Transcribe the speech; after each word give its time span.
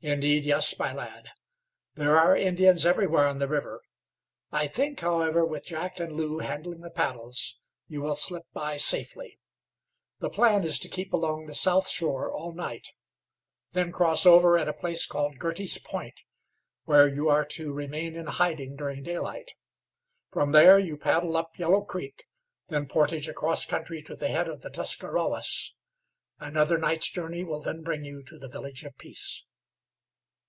"Indeed, 0.00 0.44
yes, 0.46 0.78
my 0.78 0.92
lad. 0.94 1.30
There 1.96 2.16
are 2.16 2.36
Indians 2.36 2.86
everywhere 2.86 3.26
on 3.26 3.40
the 3.40 3.48
river. 3.48 3.82
I 4.52 4.68
think, 4.68 5.00
however, 5.00 5.44
with 5.44 5.64
Jack 5.64 5.98
and 5.98 6.12
Lew 6.14 6.38
handling 6.38 6.82
the 6.82 6.88
paddles, 6.90 7.56
you 7.88 8.00
will 8.00 8.14
slip 8.14 8.44
by 8.52 8.76
safely. 8.76 9.40
The 10.20 10.30
plan 10.30 10.62
is 10.62 10.78
to 10.78 10.88
keep 10.88 11.12
along 11.12 11.46
the 11.46 11.52
south 11.54 11.88
shore 11.88 12.30
all 12.32 12.52
night; 12.52 12.92
then 13.72 13.90
cross 13.90 14.24
over 14.24 14.56
at 14.56 14.68
a 14.68 14.72
place 14.72 15.04
called 15.04 15.40
Girty's 15.40 15.78
Point, 15.78 16.22
where 16.84 17.08
you 17.08 17.28
are 17.28 17.44
to 17.46 17.72
remain 17.72 18.14
in 18.14 18.26
hiding 18.28 18.76
during 18.76 19.02
daylight. 19.02 19.50
From 20.30 20.52
there 20.52 20.78
you 20.78 20.96
paddle 20.96 21.36
up 21.36 21.58
Yellow 21.58 21.80
Creek; 21.80 22.28
then 22.68 22.86
portage 22.86 23.28
across 23.28 23.66
country 23.66 24.00
to 24.02 24.14
the 24.14 24.28
head 24.28 24.46
of 24.46 24.60
the 24.60 24.70
Tuscarwawas. 24.70 25.74
Another 26.38 26.78
night's 26.78 27.08
journey 27.08 27.42
will 27.42 27.60
then 27.60 27.82
bring 27.82 28.04
you 28.04 28.22
to 28.22 28.38
the 28.38 28.48
Village 28.48 28.84
of 28.84 28.96
Peace." 28.96 29.42